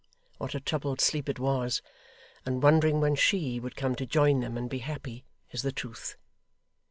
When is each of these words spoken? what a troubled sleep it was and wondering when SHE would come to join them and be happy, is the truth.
what 0.39 0.55
a 0.55 0.59
troubled 0.59 0.99
sleep 0.99 1.29
it 1.29 1.37
was 1.37 1.83
and 2.43 2.63
wondering 2.63 2.99
when 2.99 3.13
SHE 3.13 3.59
would 3.59 3.75
come 3.75 3.93
to 3.93 4.07
join 4.07 4.39
them 4.39 4.57
and 4.57 4.67
be 4.67 4.79
happy, 4.79 5.25
is 5.51 5.61
the 5.61 5.71
truth. 5.71 6.17